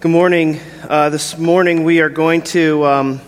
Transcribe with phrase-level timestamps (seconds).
[0.00, 0.60] Good morning.
[0.88, 3.20] Uh, this morning we are going to um,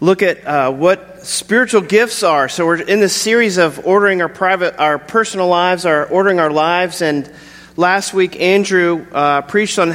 [0.00, 2.48] look at uh, what spiritual gifts are.
[2.48, 6.50] So we're in this series of ordering our private, our personal lives, our ordering our
[6.50, 7.02] lives.
[7.02, 7.30] And
[7.76, 9.94] last week Andrew uh, preached on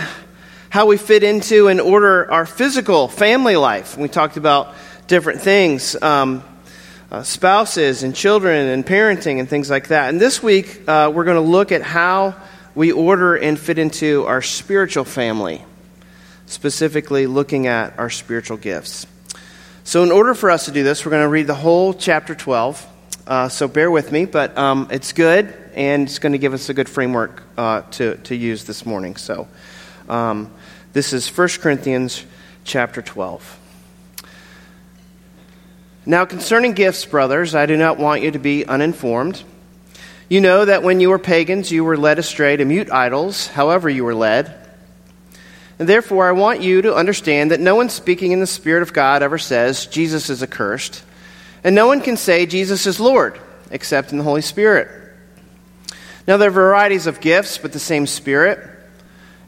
[0.70, 3.97] how we fit into and order our physical family life.
[3.97, 4.75] We talked about
[5.07, 6.00] different things.
[6.00, 6.43] Um,
[7.11, 10.09] uh, spouses and children and parenting and things like that.
[10.09, 12.36] And this week, uh, we're going to look at how
[12.76, 15.64] we order and fit into our spiritual family,
[16.46, 19.08] specifically looking at our spiritual gifts.
[19.84, 22.36] So, in order for us to do this, we're going to read the whole chapter
[22.36, 22.88] 12.
[23.26, 26.70] Uh, so, bear with me, but um, it's good and it's going to give us
[26.70, 29.16] a good framework uh, to, to use this morning.
[29.16, 29.48] So,
[30.08, 30.54] um,
[30.94, 32.26] this is 1 Corinthians
[32.63, 33.60] chapter 12.
[36.05, 39.44] Now, concerning gifts, brothers, I do not want you to be uninformed.
[40.30, 43.90] You know that when you were pagans, you were led astray to mute idols, however,
[43.90, 44.55] you were led.
[45.80, 48.94] And therefore, I want you to understand that no one speaking in the Spirit of
[48.94, 51.04] God ever says, Jesus is accursed.
[51.63, 53.40] And no one can say, Jesus is Lord,
[53.71, 54.88] except in the Holy Spirit.
[56.27, 58.60] Now, there are varieties of gifts, but the same Spirit.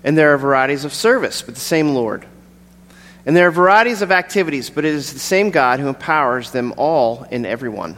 [0.03, 2.25] And there are varieties of service, but the same Lord.
[3.23, 6.73] And there are varieties of activities, but it is the same God who empowers them
[6.75, 7.97] all in everyone.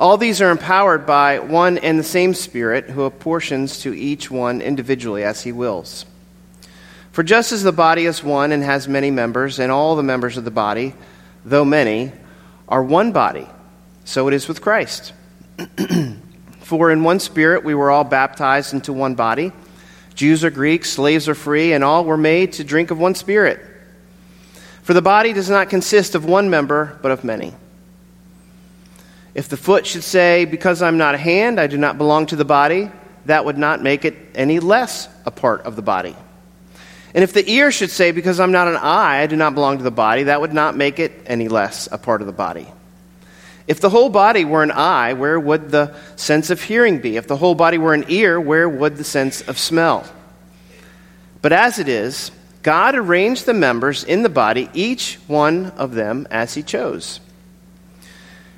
[0.00, 4.62] All these are empowered by one and the same Spirit who apportions to each one
[4.62, 6.06] individually as he wills.
[7.12, 10.38] For just as the body is one and has many members, and all the members
[10.38, 10.94] of the body,
[11.44, 12.12] though many,
[12.66, 13.46] are one body,
[14.06, 15.12] so it is with Christ.
[16.60, 19.52] For in one Spirit we were all baptized into one body
[20.14, 23.60] Jews or Greeks, slaves or free, and all were made to drink of one Spirit.
[24.82, 27.54] For the body does not consist of one member, but of many.
[29.34, 32.36] If the foot should say, Because I'm not a hand, I do not belong to
[32.36, 32.90] the body,
[33.26, 36.16] that would not make it any less a part of the body.
[37.14, 39.78] And if the ear should say, Because I'm not an eye, I do not belong
[39.78, 42.66] to the body, that would not make it any less a part of the body.
[43.66, 47.16] If the whole body were an eye, where would the sense of hearing be?
[47.16, 50.04] If the whole body were an ear, where would the sense of smell?
[51.40, 56.26] But as it is, God arranged the members in the body, each one of them
[56.30, 57.20] as he chose.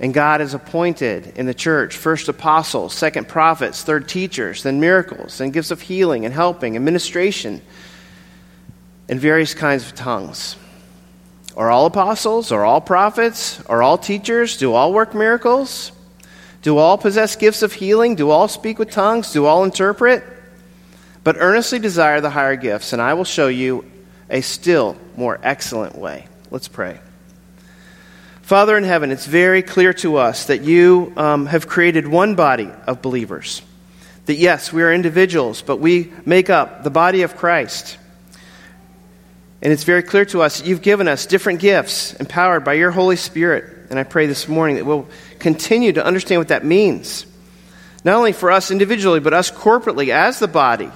[0.00, 5.38] And God has appointed in the church first apostles, second prophets, third teachers, then miracles,
[5.38, 7.62] then gifts of healing and helping, administration,
[9.08, 10.56] and various kinds of tongues.
[11.56, 12.50] Are all apostles?
[12.50, 13.60] Are all prophets?
[13.66, 14.56] Are all teachers?
[14.56, 15.92] Do all work miracles?
[16.62, 18.16] Do all possess gifts of healing?
[18.16, 19.32] Do all speak with tongues?
[19.32, 20.24] Do all interpret?
[21.22, 23.84] But earnestly desire the higher gifts, and I will show you
[24.28, 26.26] a still more excellent way.
[26.50, 26.98] Let's pray.
[28.44, 32.70] Father in heaven, it's very clear to us that you um, have created one body
[32.86, 33.62] of believers.
[34.26, 37.96] That yes, we are individuals, but we make up the body of Christ.
[39.62, 42.90] And it's very clear to us that you've given us different gifts empowered by your
[42.90, 43.64] Holy Spirit.
[43.88, 45.08] And I pray this morning that we'll
[45.38, 47.24] continue to understand what that means.
[48.04, 50.90] Not only for us individually, but us corporately as the body.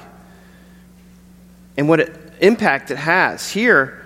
[1.79, 3.98] And what it, impact it has here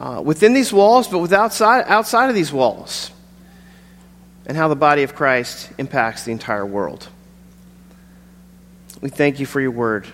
[0.00, 3.10] uh, within these walls, but with outside, outside of these walls,
[4.46, 7.06] and how the body of Christ impacts the entire world.
[9.02, 10.06] We thank you for your word,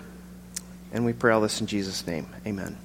[0.91, 2.27] and we pray all this in Jesus' name.
[2.45, 2.77] Amen.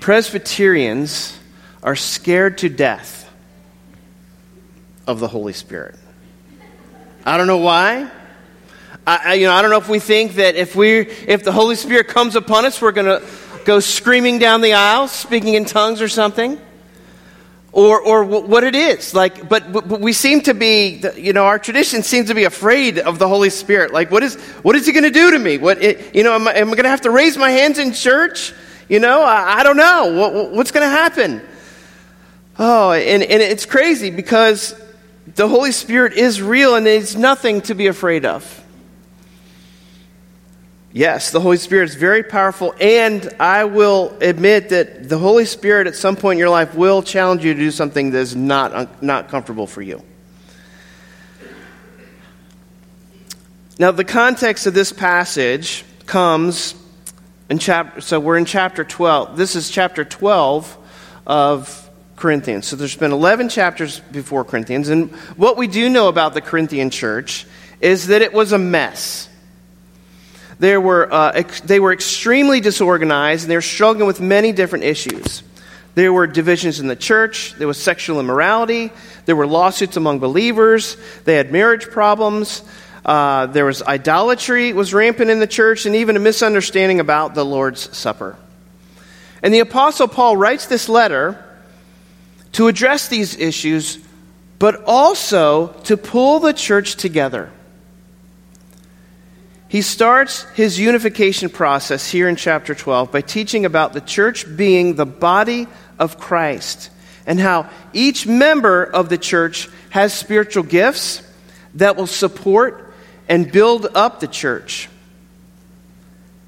[0.00, 1.38] Presbyterians
[1.82, 3.30] are scared to death
[5.06, 5.96] of the Holy Spirit.
[7.26, 8.10] I don't know why.
[9.06, 11.76] I, you know, I don't know if we think that if we if the Holy
[11.76, 13.26] Spirit comes upon us, we're going to
[13.64, 16.60] go screaming down the aisle, speaking in tongues or something,
[17.72, 19.14] or or what it is.
[19.14, 22.98] Like, but, but we seem to be, you know, our tradition seems to be afraid
[22.98, 23.92] of the Holy Spirit.
[23.92, 25.58] Like, what is what is He going to do to me?
[25.58, 27.92] What it, you know, am I, I going to have to raise my hands in
[27.92, 28.52] church?
[28.88, 31.40] You know, I, I don't know what, what's going to happen.
[32.58, 34.80] Oh, and, and it's crazy because
[35.34, 38.63] the Holy Spirit is real and it's nothing to be afraid of.
[40.96, 45.88] Yes, the Holy Spirit is very powerful, and I will admit that the Holy Spirit
[45.88, 49.02] at some point in your life will challenge you to do something that is not,
[49.02, 50.04] not comfortable for you.
[53.76, 56.76] Now, the context of this passage comes
[57.50, 59.36] in chapter, so we're in chapter 12.
[59.36, 60.78] This is chapter 12
[61.26, 62.68] of Corinthians.
[62.68, 66.90] So there's been 11 chapters before Corinthians, and what we do know about the Corinthian
[66.90, 67.46] church
[67.80, 69.28] is that it was a mess.
[70.64, 74.86] There were, uh, ex- they were extremely disorganized and they were struggling with many different
[74.86, 75.42] issues.
[75.94, 78.90] There were divisions in the church, there was sexual immorality,
[79.26, 80.96] there were lawsuits among believers,
[81.26, 82.62] they had marriage problems,
[83.04, 87.44] uh, there was idolatry was rampant in the church, and even a misunderstanding about the
[87.44, 88.38] Lord's Supper.
[89.42, 91.44] And the Apostle Paul writes this letter
[92.52, 93.98] to address these issues,
[94.58, 97.50] but also to pull the church together.
[99.68, 104.94] He starts his unification process here in chapter 12 by teaching about the church being
[104.94, 105.66] the body
[105.98, 106.90] of Christ
[107.26, 111.22] and how each member of the church has spiritual gifts
[111.74, 112.92] that will support
[113.28, 114.88] and build up the church.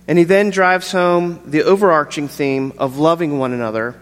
[0.06, 3.96] And he then drives home the overarching theme of loving one another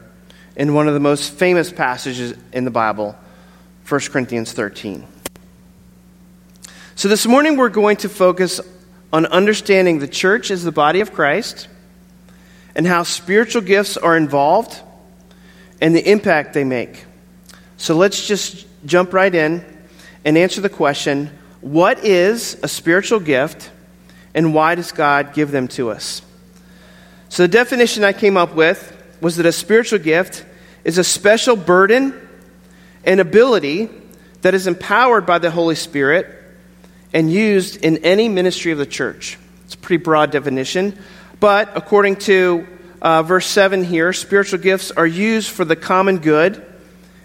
[0.57, 3.17] in one of the most famous passages in the Bible,
[3.89, 5.07] 1 Corinthians 13.
[6.95, 8.61] So this morning we're going to focus
[9.15, 11.69] on understanding the church as the body of Christ
[12.75, 14.83] and how spiritual gifts are involved
[15.81, 17.05] and the impact they make.
[17.77, 19.65] So let's just jump right in
[20.25, 21.31] and answer the question
[21.61, 23.71] what is a spiritual gift
[24.35, 26.21] and why does God give them to us?
[27.29, 28.81] So the definition I came up with
[29.21, 30.45] was that a spiritual gift
[30.83, 32.21] is a special burden
[33.05, 33.91] and ability
[34.43, 36.44] that is empowered by the Holy Spirit
[37.15, 39.39] and used in any ministry of the church.
[39.65, 40.99] It's a pretty broad definition,
[41.41, 42.67] but according to
[43.01, 46.65] uh, verse 7 here, spiritual gifts are used for the common good.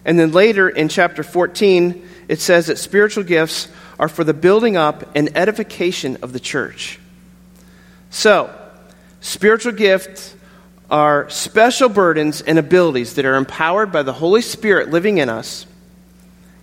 [0.05, 3.67] And then later in chapter 14, it says that spiritual gifts
[3.99, 6.99] are for the building up and edification of the church.
[8.09, 8.53] So,
[9.21, 10.35] spiritual gifts
[10.89, 15.65] are special burdens and abilities that are empowered by the Holy Spirit living in us,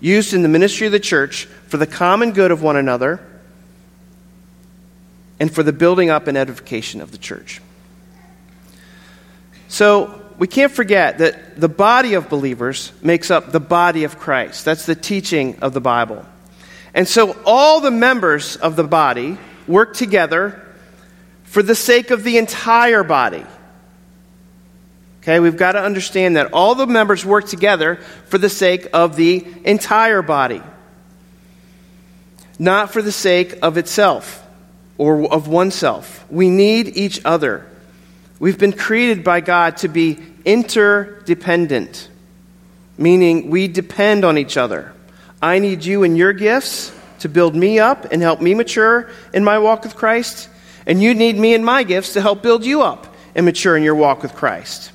[0.01, 3.21] used in the ministry of the church for the common good of one another
[5.39, 7.61] and for the building up and edification of the church.
[9.69, 14.65] So, we can't forget that the body of believers makes up the body of Christ.
[14.65, 16.27] That's the teaching of the Bible.
[16.95, 20.63] And so, all the members of the body work together
[21.45, 23.45] for the sake of the entire body.
[25.27, 29.17] Okay, we've got to understand that all the members work together for the sake of
[29.17, 30.63] the entire body
[32.59, 34.45] not for the sake of itself
[34.99, 36.25] or of oneself.
[36.31, 37.67] We need each other.
[38.39, 42.09] We've been created by God to be interdependent,
[42.97, 44.93] meaning we depend on each other.
[45.43, 49.45] I need you and your gifts to build me up and help me mature in
[49.45, 50.49] my walk with Christ,
[50.87, 53.83] and you need me and my gifts to help build you up and mature in
[53.83, 54.93] your walk with Christ.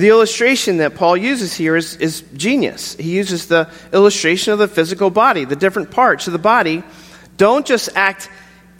[0.00, 2.96] The illustration that Paul uses here is, is genius.
[2.96, 5.44] He uses the illustration of the physical body.
[5.44, 6.82] The different parts of the body
[7.36, 8.28] don't just act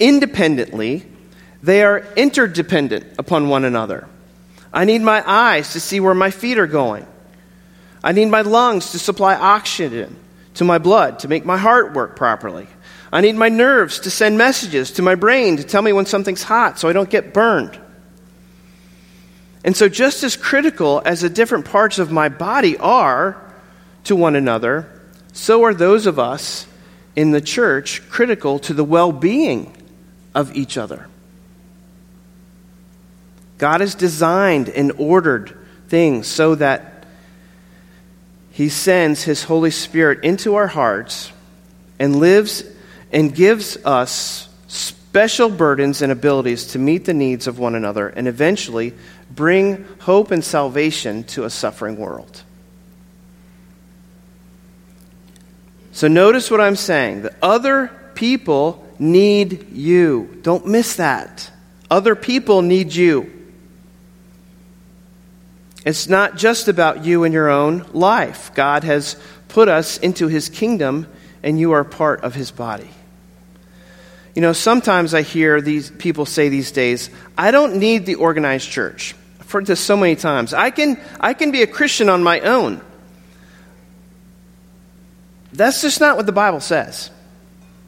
[0.00, 1.06] independently,
[1.62, 4.08] they are interdependent upon one another.
[4.72, 7.06] I need my eyes to see where my feet are going.
[8.02, 10.16] I need my lungs to supply oxygen
[10.54, 12.66] to my blood to make my heart work properly.
[13.12, 16.42] I need my nerves to send messages to my brain to tell me when something's
[16.42, 17.78] hot so I don't get burned.
[19.64, 23.42] And so, just as critical as the different parts of my body are
[24.04, 24.88] to one another,
[25.32, 26.66] so are those of us
[27.16, 29.74] in the church critical to the well being
[30.34, 31.08] of each other.
[33.56, 35.56] God has designed and ordered
[35.88, 37.06] things so that
[38.50, 41.32] He sends His Holy Spirit into our hearts
[41.98, 42.64] and lives
[43.12, 48.26] and gives us special burdens and abilities to meet the needs of one another and
[48.26, 48.92] eventually
[49.34, 52.42] bring hope and salvation to a suffering world.
[55.92, 57.22] So notice what I'm saying.
[57.22, 60.38] The other people need you.
[60.42, 61.50] Don't miss that.
[61.90, 63.30] Other people need you.
[65.84, 68.52] It's not just about you and your own life.
[68.54, 69.16] God has
[69.48, 71.06] put us into his kingdom,
[71.42, 72.88] and you are part of his body.
[74.34, 78.68] You know, sometimes I hear these people say these days, I don't need the organized
[78.68, 79.14] church.
[79.54, 80.52] Heard this so many times.
[80.52, 82.80] I can, I can be a Christian on my own.
[85.52, 87.08] That's just not what the Bible says.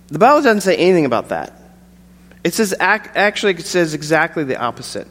[0.06, 1.60] The Bible doesn't say anything about that.
[2.44, 5.08] It says, actually, it says exactly the opposite.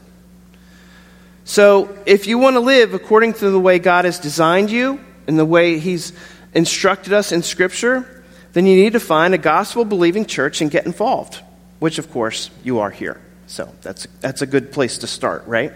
[1.44, 5.38] So, if you want to live according to the way God has designed you and
[5.38, 6.14] the way He's
[6.54, 10.86] instructed us in Scripture, then you need to find a gospel believing church and get
[10.86, 11.38] involved,
[11.80, 13.20] which, of course, you are here.
[13.46, 15.74] So, that's, that's a good place to start, right?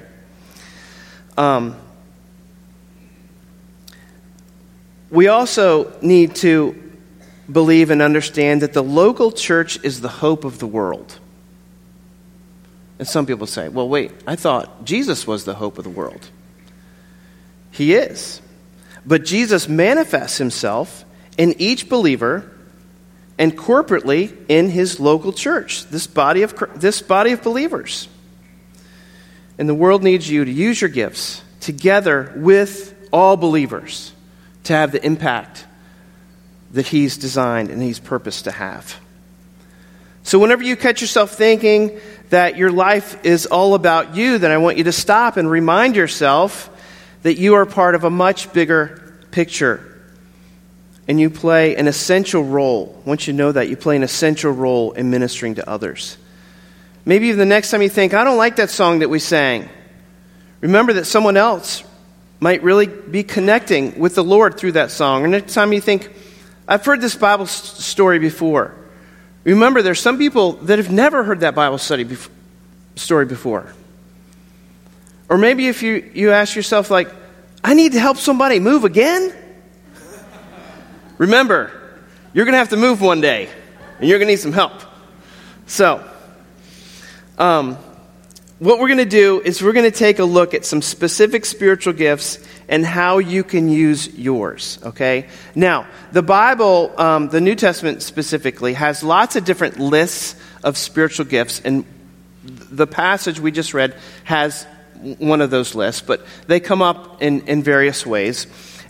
[1.41, 1.75] Um,
[5.11, 6.79] we also need to
[7.51, 11.19] believe and understand that the local church is the hope of the world.
[12.99, 16.29] And some people say, well, wait, I thought Jesus was the hope of the world.
[17.71, 18.43] He is.
[19.07, 21.07] But Jesus manifests himself
[21.39, 22.53] in each believer
[23.39, 28.11] and corporately in his local church, this body of, this body of believers.
[29.61, 34.11] And the world needs you to use your gifts together with all believers
[34.65, 35.67] to have the impact
[36.71, 38.99] that He's designed and He's purposed to have.
[40.23, 42.01] So, whenever you catch yourself thinking
[42.31, 45.95] that your life is all about you, then I want you to stop and remind
[45.95, 46.71] yourself
[47.21, 49.87] that you are part of a much bigger picture.
[51.07, 53.03] And you play an essential role.
[53.05, 56.17] Once you know that, you play an essential role in ministering to others.
[57.05, 59.69] Maybe even the next time you think, I don't like that song that we sang,
[60.61, 61.83] remember that someone else
[62.41, 65.25] might really be connecting with the Lord through that song.
[65.25, 66.11] Or next time you think,
[66.67, 68.75] I've heard this Bible story before.
[69.45, 72.29] Remember, there's some people that have never heard that Bible study bef-
[72.97, 73.73] story before.
[75.29, 77.09] Or maybe if you, you ask yourself, like,
[77.63, 79.35] I need to help somebody move again.
[81.19, 81.71] Remember,
[82.33, 83.49] you're going to have to move one day,
[83.99, 84.73] and you're going to need some help.
[85.67, 86.09] So,
[87.41, 87.79] um,
[88.59, 91.47] what we're going to do is we're going to take a look at some specific
[91.47, 95.27] spiritual gifts and how you can use yours, okay?
[95.55, 101.25] Now, the Bible, um, the New Testament specifically, has lots of different lists of spiritual
[101.25, 101.87] gifts, and
[102.45, 104.67] the passage we just read has
[105.19, 108.47] one of those lists, but they come up in, in various ways.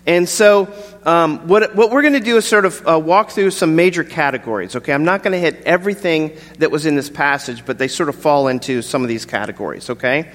[0.07, 0.73] And so,
[1.05, 4.03] um, what, what we're going to do is sort of uh, walk through some major
[4.03, 4.95] categories, okay?
[4.95, 8.17] I'm not going to hit everything that was in this passage, but they sort of
[8.17, 10.33] fall into some of these categories, okay?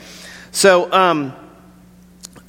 [0.52, 1.34] So, um,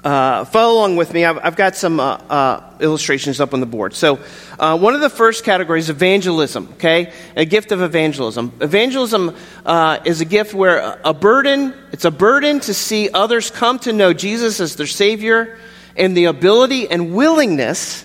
[0.05, 1.25] uh, follow along with me.
[1.25, 3.95] I've, I've got some uh, uh illustrations up on the board.
[3.95, 4.21] So,
[4.59, 7.13] uh, one of the first categories, evangelism, okay?
[7.35, 8.53] A gift of evangelism.
[8.61, 13.79] Evangelism uh, is a gift where a burden, it's a burden to see others come
[13.81, 15.59] to know Jesus as their Savior
[15.97, 18.05] and the ability and willingness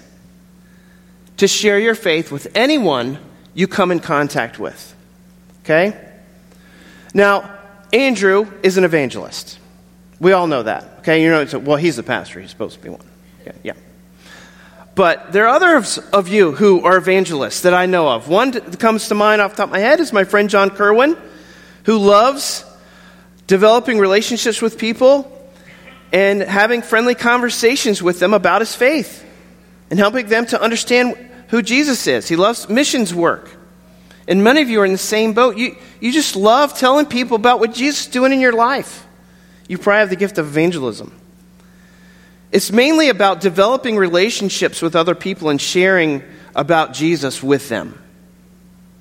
[1.38, 3.18] to share your faith with anyone
[3.54, 4.96] you come in contact with.
[5.64, 6.00] Okay?
[7.14, 7.58] Now,
[7.92, 9.60] Andrew is an evangelist.
[10.20, 11.00] We all know that.
[11.00, 11.24] Okay?
[11.24, 12.40] You know, well, he's the pastor.
[12.40, 13.06] He's supposed to be one.
[13.42, 13.74] Okay, yeah.
[14.94, 18.28] But there are others of you who are evangelists that I know of.
[18.28, 20.70] One that comes to mind off the top of my head is my friend John
[20.70, 21.18] Kerwin,
[21.86, 22.66] who loves
[23.48, 25.41] developing relationships with people
[26.12, 29.26] and having friendly conversations with them about his faith
[29.90, 31.16] and helping them to understand
[31.50, 32.28] who Jesus is.
[32.28, 33.50] He loves missions work.
[34.28, 35.58] And many of you are in the same boat.
[35.58, 39.06] You, you just love telling people about what Jesus is doing in your life.
[39.68, 41.12] You probably have the gift of evangelism.
[42.52, 48.02] It's mainly about developing relationships with other people and sharing about Jesus with them,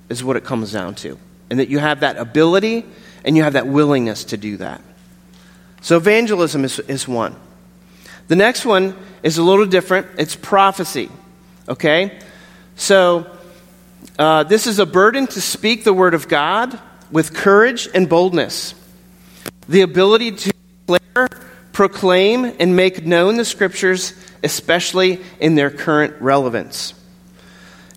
[0.09, 1.19] is what it comes down to.
[1.51, 2.85] And that you have that ability
[3.25, 4.81] and you have that willingness to do that.
[5.81, 7.37] So, evangelism is, is one.
[8.29, 11.11] The next one is a little different it's prophecy.
[11.69, 12.19] Okay?
[12.77, 13.27] So,
[14.19, 16.79] uh, this is a burden to speak the word of God
[17.11, 18.75] with courage and boldness.
[19.69, 20.53] The ability to
[20.87, 21.29] declare,
[21.73, 26.95] proclaim, and make known the scriptures, especially in their current relevance.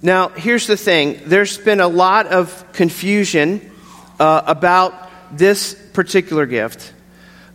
[0.02, 3.72] Now, here's the thing there's been a lot of confusion
[4.20, 4.94] uh, about
[5.32, 6.94] this particular gift.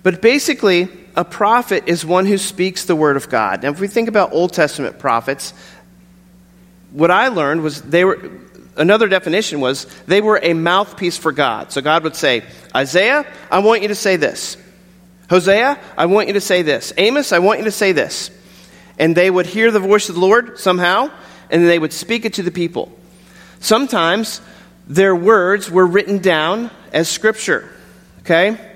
[0.08, 3.62] But basically, a prophet is one who speaks the word of God.
[3.62, 5.52] Now, if we think about Old Testament prophets,
[6.92, 8.18] what I learned was they were
[8.78, 11.72] another definition was they were a mouthpiece for God.
[11.72, 12.42] So God would say,
[12.74, 14.56] Isaiah, I want you to say this.
[15.28, 16.90] Hosea, I want you to say this.
[16.96, 18.30] Amos, I want you to say this.
[18.98, 21.10] And they would hear the voice of the Lord somehow,
[21.50, 22.90] and they would speak it to the people.
[23.60, 24.40] Sometimes
[24.86, 27.68] their words were written down as scripture.
[28.20, 28.67] Okay?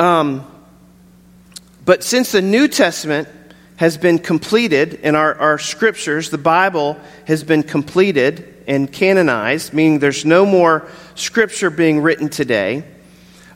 [0.00, 0.46] Um,
[1.84, 3.28] but since the New Testament
[3.76, 9.98] has been completed in our, our scriptures, the Bible has been completed and canonized, meaning
[9.98, 12.82] there's no more scripture being written today,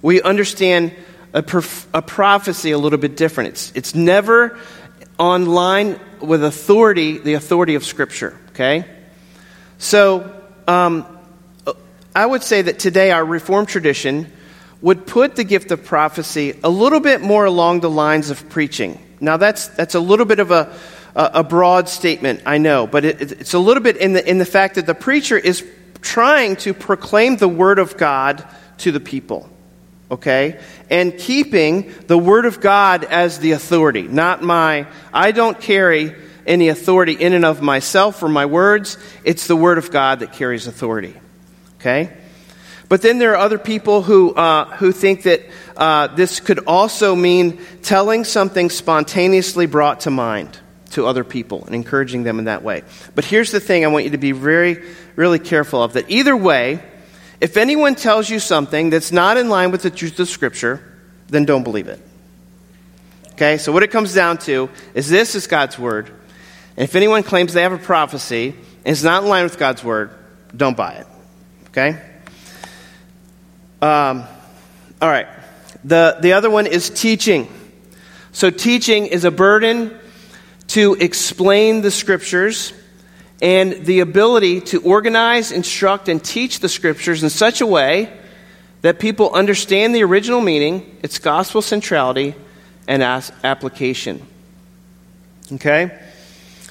[0.03, 0.93] we understand
[1.33, 3.49] a, prof- a prophecy a little bit different.
[3.49, 4.59] It's, it's never
[5.19, 8.85] on line with authority, the authority of scripture, okay?
[9.79, 10.31] So,
[10.69, 11.07] um,
[12.15, 14.31] I would say that today our Reformed tradition
[14.85, 19.01] would put the gift of prophecy a little bit more along the lines of preaching.
[19.19, 20.77] Now, that's, that's a little bit of a,
[21.17, 24.45] a broad statement, I know, but it, it's a little bit in the, in the
[24.45, 25.67] fact that the preacher is
[26.03, 28.47] trying to proclaim the Word of God
[28.79, 29.49] to the people,
[30.11, 30.61] okay?
[30.91, 36.15] And keeping the Word of God as the authority, not my, I don't carry
[36.47, 38.99] any authority in and of myself or my words.
[39.25, 41.15] It's the Word of God that carries authority,
[41.81, 42.13] okay?
[42.89, 45.43] But then there are other people who, uh, who think that
[45.77, 50.61] uh, this could also mean telling something spontaneously brought to mind
[50.91, 52.83] to other people and encouraging them in that way.
[53.15, 54.83] But here's the thing I want you to be very,
[55.17, 56.83] really careful of that either way,
[57.41, 60.81] if anyone tells you something that's not in line with the truth of Scripture,
[61.29, 62.01] then don't believe it.
[63.33, 66.09] Okay, so what it comes down to is this is God's Word.
[66.77, 69.83] And if anyone claims they have a prophecy and it's not in line with God's
[69.83, 70.11] Word,
[70.57, 71.07] don't buy it.
[71.69, 72.01] Okay?
[73.85, 74.25] Um,
[75.03, 75.27] all right.
[75.85, 77.53] The, the other one is teaching.
[78.33, 79.95] So, teaching is a burden
[80.69, 82.73] to explain the scriptures
[83.43, 88.11] and the ability to organize, instruct, and teach the scriptures in such a way
[88.81, 92.35] that people understand the original meaning, its gospel centrality,
[92.89, 94.27] and application.
[95.53, 96.01] Okay?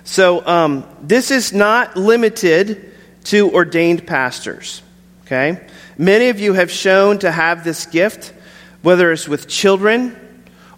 [0.04, 2.92] So, um, this is not limited
[3.26, 4.82] to ordained pastors.
[5.26, 5.66] Okay?
[5.98, 8.34] Many of you have shown to have this gift,
[8.82, 10.16] whether it's with children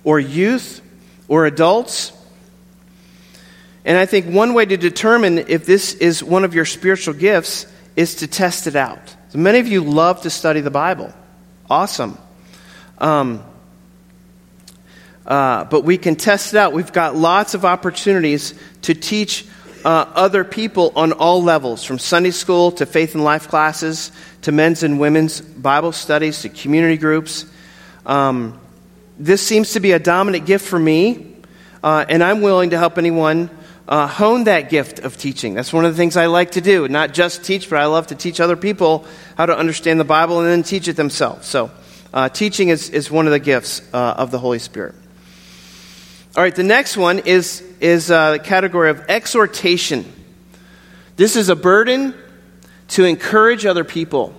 [0.04, 0.82] or youth
[1.28, 2.12] or adults.
[3.84, 7.68] And I think one way to determine if this is one of your spiritual gifts
[7.96, 9.16] is to test it out.
[9.30, 11.14] So many of you love to study the Bible.
[11.70, 12.18] Awesome.
[12.98, 13.44] Um,
[15.26, 16.74] uh, but we can test it out.
[16.74, 18.54] We've got lots of opportunities
[18.84, 19.46] to teach
[19.86, 24.52] uh, other people on all levels, from Sunday school to faith and life classes to
[24.52, 27.46] men's and women's Bible studies to community groups.
[28.04, 28.60] Um,
[29.20, 31.36] this seems to be a dominant gift for me,
[31.84, 33.52] uh, and I'm willing to help anyone
[33.88, 35.54] uh, hone that gift of teaching.
[35.54, 36.88] That's one of the things I like to do.
[36.88, 39.06] Not just teach, but I love to teach other people
[39.38, 41.48] how to understand the Bible and then teach it themselves.
[41.48, 41.70] So,
[42.12, 44.96] uh, teaching is, is one of the gifts uh, of the Holy Spirit.
[46.36, 50.04] All right, the next one is, is uh, the category of exhortation.
[51.16, 52.14] This is a burden
[52.90, 54.36] to encourage other people.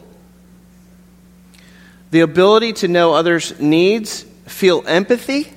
[2.11, 5.51] The ability to know others' needs, feel empathy,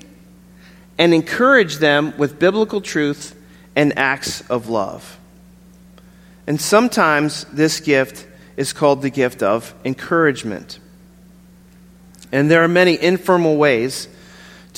[0.97, 3.36] and encourage them with biblical truth
[3.75, 5.19] and acts of love.
[6.47, 8.25] And sometimes this gift
[8.56, 10.80] is called the gift of encouragement.
[12.32, 14.08] And there are many informal ways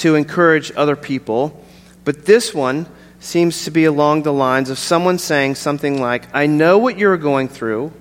[0.01, 1.63] to encourage other people,
[2.03, 2.87] but this one
[3.19, 7.17] seems to be along the lines of someone saying something like, I know what you're
[7.17, 7.93] going through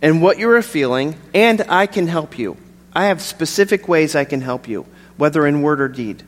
[0.00, 2.56] and what you're feeling, and I can help you.
[2.94, 4.86] I have specific ways I can help you,
[5.18, 6.22] whether in word or deed.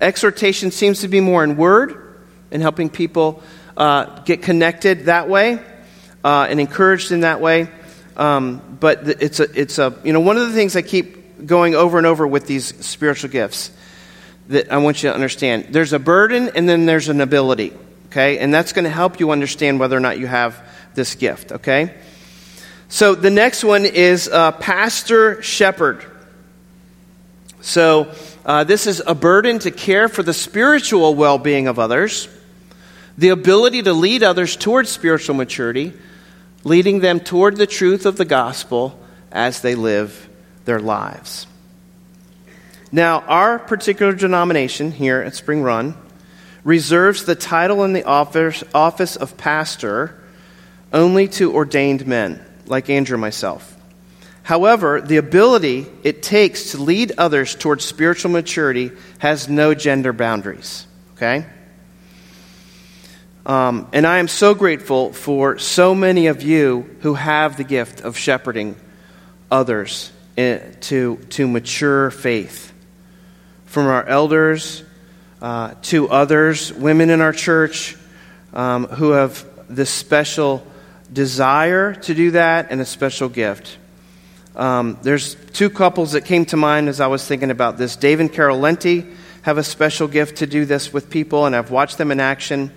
[0.00, 2.18] Exhortation seems to be more in word
[2.50, 3.42] and helping people
[3.76, 5.58] uh, get connected that way
[6.24, 7.68] uh, and encouraged in that way.
[8.16, 11.74] Um, but it's a, it's a, you know, one of the things I keep going
[11.74, 13.70] over and over with these spiritual gifts
[14.48, 15.66] that I want you to understand.
[15.70, 17.72] There's a burden and then there's an ability,
[18.06, 18.38] okay?
[18.38, 20.60] And that's going to help you understand whether or not you have
[20.94, 21.94] this gift, okay?
[22.88, 26.04] So the next one is uh, pastor shepherd.
[27.60, 28.12] So
[28.44, 32.28] uh, this is a burden to care for the spiritual well being of others,
[33.16, 35.94] the ability to lead others towards spiritual maturity,
[36.62, 38.98] leading them toward the truth of the gospel
[39.32, 40.28] as they live
[40.66, 41.46] their lives.
[42.94, 45.96] Now, our particular denomination here at Spring Run
[46.62, 50.16] reserves the title and the office, office of pastor
[50.92, 53.76] only to ordained men, like Andrew and myself.
[54.44, 60.86] However, the ability it takes to lead others towards spiritual maturity has no gender boundaries.
[61.16, 61.46] Okay?
[63.44, 68.02] Um, and I am so grateful for so many of you who have the gift
[68.02, 68.76] of shepherding
[69.50, 72.70] others in, to, to mature faith.
[73.74, 74.84] From our elders
[75.42, 77.96] uh, to others, women in our church
[78.52, 80.64] um, who have this special
[81.12, 83.76] desire to do that and a special gift.
[84.54, 87.96] Um, there's two couples that came to mind as I was thinking about this.
[87.96, 91.72] Dave and Carol Lenti have a special gift to do this with people, and I've
[91.72, 92.70] watched them in action.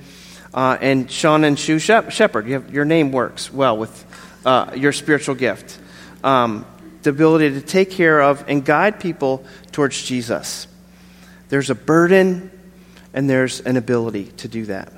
[0.51, 4.03] Uh, and Sean and Sue Shepherd, you your name works well with
[4.47, 5.77] uh, your spiritual gift.
[6.23, 6.65] Um,
[7.03, 10.67] the ability to take care of and guide people towards Jesus.
[11.49, 12.51] There's a burden
[13.13, 14.91] and there's an ability to do that.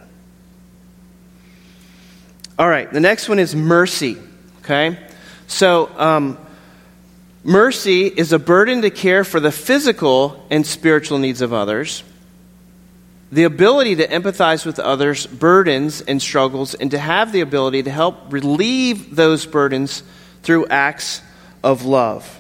[2.57, 4.17] All right, the next one is mercy.
[4.63, 4.97] Okay?
[5.47, 6.37] So, um,
[7.43, 12.03] mercy is a burden to care for the physical and spiritual needs of others,
[13.31, 17.91] the ability to empathize with others' burdens and struggles, and to have the ability to
[17.91, 20.03] help relieve those burdens
[20.43, 21.21] through acts
[21.63, 22.39] of love.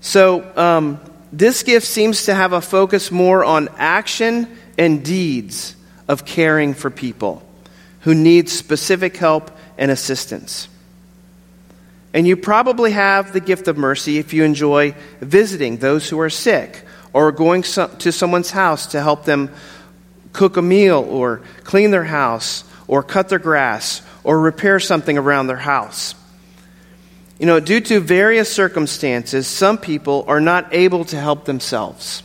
[0.00, 1.00] So, um,
[1.32, 6.90] this gift seems to have a focus more on action and deeds of caring for
[6.90, 7.42] people
[8.00, 10.68] who need specific help and assistance.
[12.14, 16.30] And you probably have the gift of mercy if you enjoy visiting those who are
[16.30, 19.50] sick or going to someone's house to help them
[20.32, 25.46] cook a meal or clean their house or cut their grass or repair something around
[25.46, 26.14] their house.
[27.38, 32.24] You know, due to various circumstances, some people are not able to help themselves.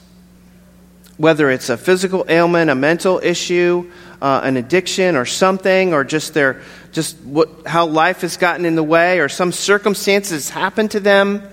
[1.18, 6.34] Whether it's a physical ailment, a mental issue, uh, an addiction, or something, or just
[6.34, 11.00] their just what, how life has gotten in the way, or some circumstances happen to
[11.00, 11.44] them,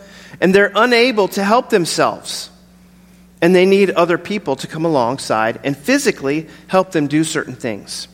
[0.41, 2.49] and they're unable to help themselves.
[3.43, 8.09] And they need other people to come alongside and physically help them do certain things.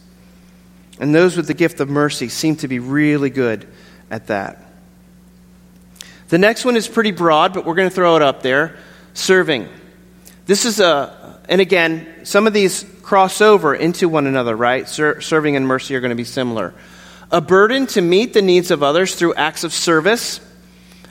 [0.99, 3.69] And those with the gift of mercy seem to be really good
[4.11, 4.66] at that.
[6.29, 8.77] The next one is pretty broad, but we're going to throw it up there
[9.15, 9.69] serving.
[10.47, 14.89] This is a, and again, some of these cross over into one another, right?
[14.89, 16.75] Ser- serving and mercy are going to be similar.
[17.31, 20.41] A burden to meet the needs of others through acts of service,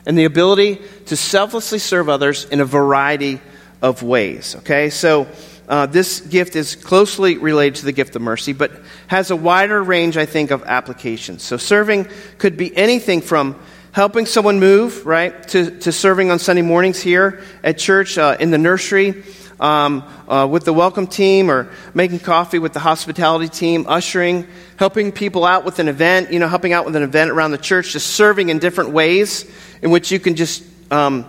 [0.05, 3.39] and the ability to selflessly serve others in a variety
[3.81, 4.55] of ways.
[4.57, 5.27] Okay, so
[5.67, 8.71] uh, this gift is closely related to the gift of mercy, but
[9.07, 11.41] has a wider range, I think, of applications.
[11.43, 13.59] So serving could be anything from
[13.95, 18.51] helping someone move, right, to, to serving on Sunday mornings here at church, uh, in
[18.51, 19.23] the nursery,
[19.57, 25.13] um, uh, with the welcome team, or making coffee with the hospitality team, ushering, helping
[25.13, 27.93] people out with an event, you know, helping out with an event around the church,
[27.93, 29.49] just serving in different ways
[29.81, 31.25] in which you can just um,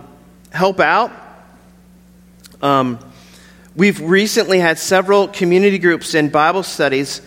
[0.51, 1.09] help out.
[2.61, 2.99] Um,
[3.77, 7.21] we've recently had several community groups and Bible studies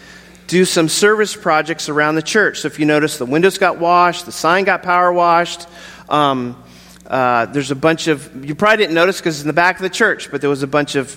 [0.51, 2.59] do some service projects around the church.
[2.61, 5.69] So if you notice, the windows got washed, the sign got power washed.
[6.09, 6.61] Um,
[7.07, 9.83] uh, there's a bunch of, you probably didn't notice because it's in the back of
[9.83, 11.17] the church, but there was a bunch of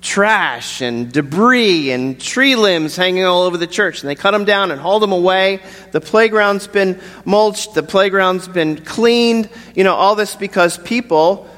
[0.00, 4.00] trash and debris and tree limbs hanging all over the church.
[4.00, 5.60] And they cut them down and hauled them away.
[5.92, 9.50] The playground's been mulched, the playground's been cleaned.
[9.74, 11.50] You know, all this because people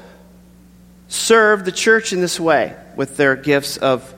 [1.07, 4.13] serve the church in this way with their gifts of,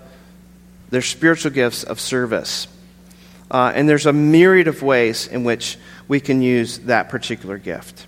[0.90, 2.68] their spiritual gifts of service.
[3.52, 8.06] Uh, and there's a myriad of ways in which we can use that particular gift.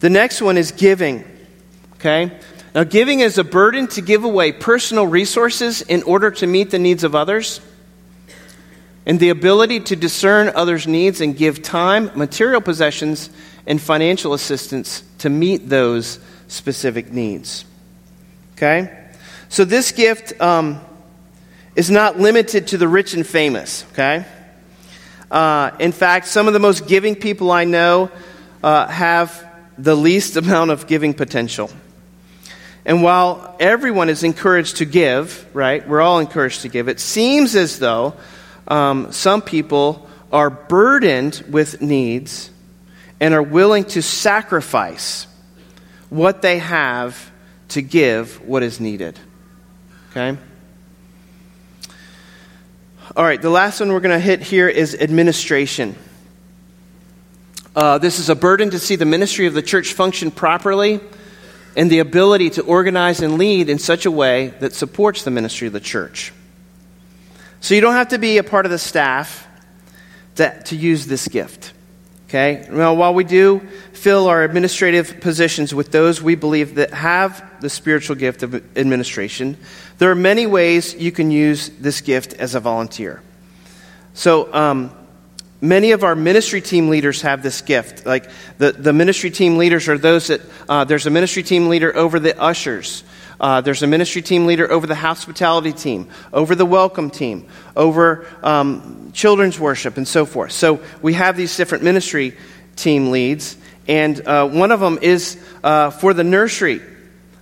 [0.00, 1.24] The next one is giving.
[1.94, 2.38] Okay?
[2.74, 6.78] Now, giving is a burden to give away personal resources in order to meet the
[6.78, 7.60] needs of others,
[9.06, 13.30] and the ability to discern others' needs and give time, material possessions,
[13.66, 17.64] and financial assistance to meet those specific needs.
[18.56, 19.10] Okay?
[19.50, 20.40] So, this gift.
[20.40, 20.80] Um,
[21.74, 24.24] is not limited to the rich and famous, okay?
[25.30, 28.10] Uh, in fact, some of the most giving people I know
[28.62, 29.44] uh, have
[29.76, 31.70] the least amount of giving potential.
[32.84, 37.56] And while everyone is encouraged to give, right, we're all encouraged to give, it seems
[37.56, 38.14] as though
[38.68, 42.50] um, some people are burdened with needs
[43.20, 45.26] and are willing to sacrifice
[46.10, 47.30] what they have
[47.68, 49.18] to give what is needed.
[50.10, 50.36] Okay?
[53.14, 55.94] All right, the last one we're going to hit here is administration.
[57.76, 61.00] Uh, this is a burden to see the ministry of the church function properly
[61.76, 65.66] and the ability to organize and lead in such a way that supports the ministry
[65.66, 66.32] of the church.
[67.60, 69.46] So you don't have to be a part of the staff
[70.36, 71.73] to, to use this gift.
[72.34, 72.66] Okay?
[72.68, 73.60] Now, while we do
[73.92, 79.56] fill our administrative positions with those we believe that have the spiritual gift of administration,
[79.98, 83.22] there are many ways you can use this gift as a volunteer.
[84.14, 84.90] So, um,
[85.60, 88.04] many of our ministry team leaders have this gift.
[88.04, 91.96] Like the, the ministry team leaders are those that, uh, there's a ministry team leader
[91.96, 93.04] over the ushers.
[93.40, 98.26] Uh, there's a ministry team leader over the hospitality team, over the welcome team, over
[98.42, 100.52] um, children's worship, and so forth.
[100.52, 102.36] So we have these different ministry
[102.76, 103.56] team leads,
[103.88, 106.80] and uh, one of them is uh, for the nursery,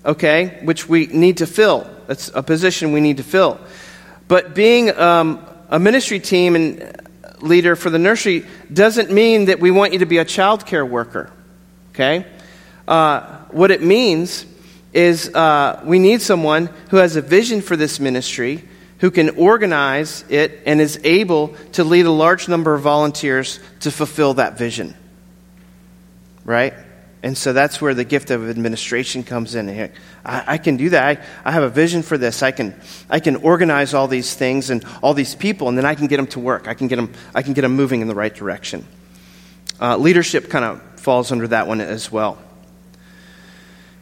[0.04, 1.88] okay, which we need to fill.
[2.06, 3.60] That's a position we need to fill.
[4.28, 6.96] But being um, a ministry team and
[7.40, 10.86] leader for the nursery doesn't mean that we want you to be a child care
[10.86, 11.30] worker,
[11.90, 12.26] okay?
[12.86, 14.46] Uh, what it means
[14.92, 18.64] is uh, we need someone who has a vision for this ministry,
[18.98, 23.90] who can organize it, and is able to lead a large number of volunteers to
[23.90, 24.94] fulfill that vision.
[26.44, 26.74] Right?
[27.22, 29.68] And so that's where the gift of administration comes in.
[30.24, 31.04] I, I can do that.
[31.04, 32.42] I, I, have a vision for this.
[32.42, 32.74] I can,
[33.08, 36.16] I can organize all these things and all these people, and then I can get
[36.16, 36.66] them to work.
[36.66, 38.84] I can get them, I can get them moving in the right direction.
[39.80, 42.38] Uh, leadership kind of falls under that one as well.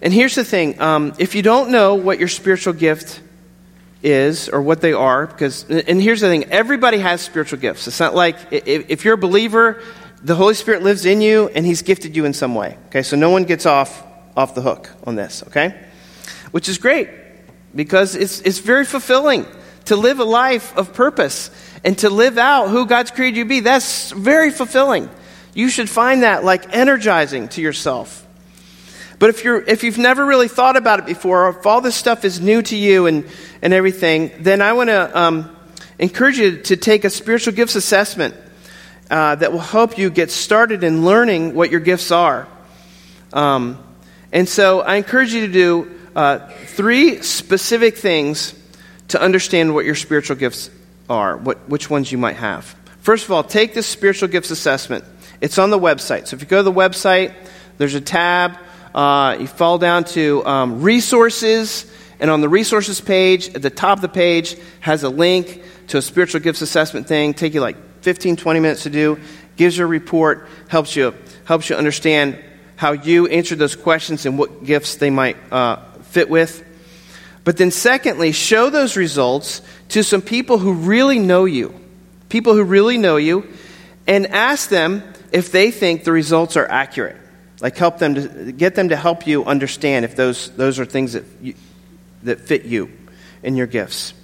[0.02, 3.20] And here's the thing um, if you don't know what your spiritual gift
[4.02, 7.86] is or what they are, because, and here's the thing everybody has spiritual gifts.
[7.86, 9.82] It's not like if you're a believer,
[10.22, 12.78] the Holy Spirit lives in you and He's gifted you in some way.
[12.86, 14.02] Okay, so no one gets off,
[14.36, 15.86] off the hook on this, okay?
[16.50, 17.08] Which is great
[17.74, 19.46] because it's, it's very fulfilling
[19.86, 21.50] to live a life of purpose
[21.84, 23.60] and to live out who God's created you to be.
[23.60, 25.08] That's very fulfilling.
[25.54, 28.26] You should find that like energizing to yourself.
[29.20, 31.94] But if, you're, if you've never really thought about it before, or if all this
[31.94, 33.26] stuff is new to you and,
[33.60, 35.56] and everything, then I want to um,
[35.98, 38.34] encourage you to take a spiritual gifts assessment
[39.10, 42.48] uh, that will help you get started in learning what your gifts are.
[43.34, 43.84] Um,
[44.32, 48.54] and so I encourage you to do uh, three specific things
[49.08, 50.70] to understand what your spiritual gifts
[51.10, 52.74] are, what, which ones you might have.
[53.00, 55.04] First of all, take this spiritual gifts assessment.
[55.42, 56.26] It's on the website.
[56.26, 57.34] So if you go to the website,
[57.76, 58.56] there's a tab
[58.94, 63.98] uh, you fall down to um, resources, and on the resources page, at the top
[63.98, 67.34] of the page, has a link to a spiritual gifts assessment thing.
[67.34, 69.18] Take you like 15, 20 minutes to do.
[69.56, 72.42] Gives you a report, helps you, helps you understand
[72.76, 76.66] how you answer those questions and what gifts they might uh, fit with.
[77.44, 81.74] But then, secondly, show those results to some people who really know you.
[82.28, 83.48] People who really know you,
[84.06, 87.16] and ask them if they think the results are accurate.
[87.60, 91.12] Like help them to get them to help you understand if those, those are things
[91.12, 91.54] that, you,
[92.22, 92.90] that fit you
[93.42, 94.14] in your gifts.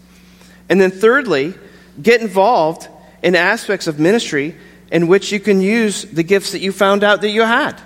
[0.68, 1.54] And then thirdly,
[2.00, 2.88] get involved
[3.22, 4.56] in aspects of ministry
[4.90, 7.80] in which you can use the gifts that you found out that you had.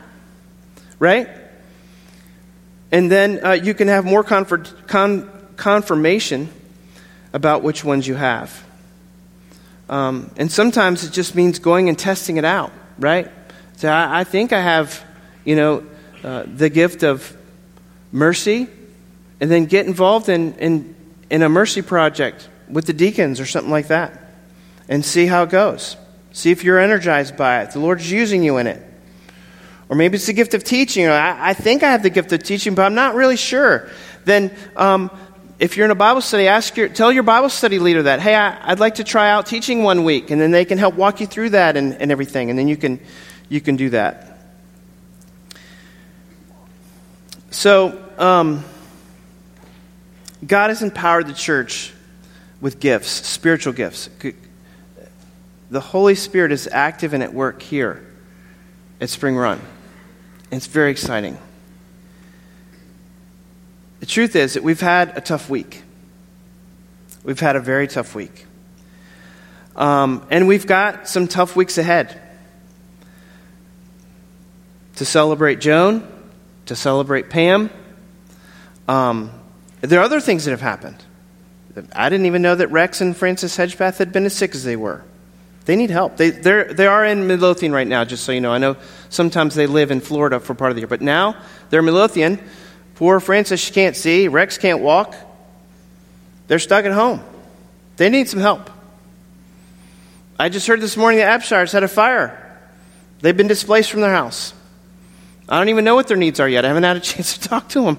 [0.99, 1.29] Right?
[2.93, 6.49] And then uh, you can have more con- confirmation
[7.33, 8.65] about which ones you have.
[9.89, 13.29] Um, and sometimes it just means going and testing it out, right?
[13.77, 15.05] So I, I think I have
[15.45, 15.85] you know,
[16.23, 17.37] uh, the gift of
[18.13, 18.69] mercy,
[19.41, 20.95] and then get involved in, in,
[21.31, 24.21] in a mercy project with the deacons or something like that
[24.91, 25.97] and see how it goes.
[26.33, 27.71] See if you're energized by it.
[27.71, 28.83] The Lord's using you in it.
[29.89, 31.07] Or maybe it's the gift of teaching.
[31.07, 33.89] I, I think I have the gift of teaching, but I'm not really sure.
[34.25, 35.11] Then, um,
[35.59, 38.35] if you're in a Bible study, ask your, tell your Bible study leader that, hey,
[38.35, 41.21] I, would like to try out teaching one week, and then they can help walk
[41.21, 43.01] you through that and, and everything, and then you can,
[43.49, 44.30] you can do that.
[47.51, 48.65] So, um,
[50.47, 51.93] God has empowered the church
[52.61, 54.09] with gifts, spiritual gifts.
[55.71, 58.07] The Holy Spirit is active and at work here
[59.01, 59.61] at Spring Run.
[60.53, 61.39] It's very exciting.
[63.99, 65.83] The truth is that we've had a tough week.
[67.25, 68.47] We've had a very tough week.
[69.77, 72.21] Um, and we've got some tough weeks ahead.
[74.97, 76.07] To celebrate Joan,
[76.71, 77.69] to celebrate Pam.
[78.87, 79.33] Um,
[79.81, 81.03] there are other things that have happened.
[81.93, 84.77] I didn't even know that Rex and Francis Hedgepath had been as sick as they
[84.77, 85.03] were.
[85.65, 86.17] They need help.
[86.17, 88.53] They, they are in Midlothian right now, just so you know.
[88.53, 88.77] I know
[89.09, 92.39] sometimes they live in Florida for part of the year, but now they're Midlothian.
[92.95, 95.17] Poor Francis she can't see, Rex can't walk.
[96.47, 97.21] They're stuck at home.
[97.97, 98.71] They need some help.
[100.39, 102.61] I just heard this morning that Abshires had a fire.
[103.23, 104.55] They've been displaced from their house.
[105.51, 106.65] I don't even know what their needs are yet.
[106.65, 107.99] I haven't had a chance to talk to them.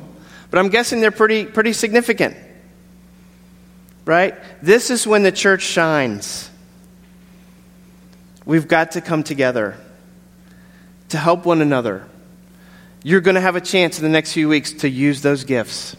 [0.50, 2.38] But I'm guessing they're pretty, pretty significant.
[4.06, 4.36] Right?
[4.62, 6.50] This is when the church shines.
[8.46, 9.78] We've got to come together.
[11.10, 12.08] to help one another,
[13.04, 15.96] you're going to have a chance in the next few weeks to use those gifts.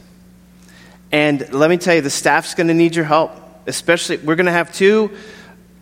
[1.11, 3.33] And let me tell you, the staff's going to need your help.
[3.67, 5.11] Especially, we're going to have two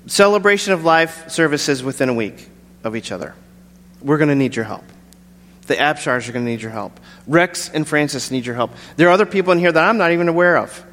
[0.06, 2.48] celebration of life services within a week
[2.82, 3.34] of each other.
[4.02, 4.84] We're going to need your help.
[5.70, 6.98] The Abshires are going to need your help.
[7.28, 8.72] Rex and Francis need your help.
[8.96, 10.84] There are other people in here that I'm not even aware of.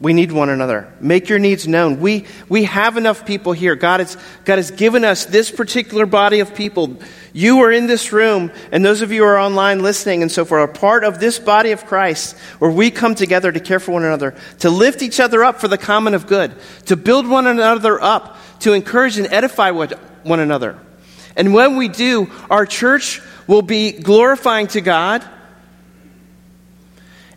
[0.00, 0.92] We need one another.
[0.98, 2.00] Make your needs known.
[2.00, 3.76] We, we have enough people here.
[3.76, 6.96] God has, God has given us this particular body of people.
[7.32, 10.44] You are in this room, and those of you who are online listening and so
[10.44, 13.92] forth are part of this body of Christ where we come together to care for
[13.92, 16.52] one another, to lift each other up for the common of good,
[16.86, 20.76] to build one another up, to encourage and edify one another.
[21.36, 25.24] And when we do, our church will be glorifying to God,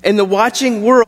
[0.03, 1.07] and the watching world